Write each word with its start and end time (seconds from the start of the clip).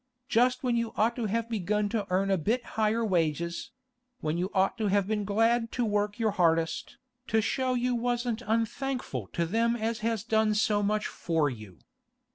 Just 0.27 0.63
when 0.63 0.75
you 0.75 0.93
ought 0.95 1.15
to 1.15 1.27
have 1.27 1.47
begun 1.47 1.87
to 1.89 2.07
earn 2.09 2.31
a 2.31 2.37
bit 2.39 2.65
higher 2.73 3.05
wages—when 3.05 4.35
you 4.35 4.49
ought 4.51 4.75
to 4.79 4.87
have 4.87 5.05
been 5.05 5.25
glad 5.25 5.71
to 5.73 5.85
work 5.85 6.17
your 6.17 6.31
hardest, 6.31 6.97
to 7.27 7.39
show 7.39 7.75
you 7.75 7.93
wasn't 7.93 8.41
unthankful 8.47 9.27
to 9.33 9.45
them 9.45 9.75
as 9.75 9.99
has 9.99 10.23
done 10.23 10.55
so 10.55 10.81
much 10.81 11.05
for 11.05 11.51
you! 11.51 11.77